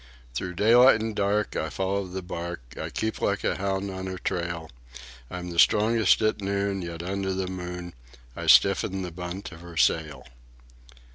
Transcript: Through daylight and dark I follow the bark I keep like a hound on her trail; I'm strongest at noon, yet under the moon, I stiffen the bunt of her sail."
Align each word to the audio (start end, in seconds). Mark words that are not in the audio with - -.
Through 0.33 0.55
daylight 0.55 0.99
and 0.99 1.15
dark 1.15 1.55
I 1.55 1.69
follow 1.69 2.07
the 2.07 2.23
bark 2.23 2.59
I 2.75 2.89
keep 2.89 3.21
like 3.21 3.43
a 3.43 3.57
hound 3.57 3.91
on 3.91 4.07
her 4.07 4.17
trail; 4.17 4.71
I'm 5.29 5.55
strongest 5.59 6.23
at 6.23 6.41
noon, 6.41 6.81
yet 6.81 7.03
under 7.03 7.33
the 7.33 7.45
moon, 7.45 7.93
I 8.35 8.47
stiffen 8.47 9.03
the 9.03 9.11
bunt 9.11 9.51
of 9.51 9.61
her 9.61 9.77
sail." 9.77 10.25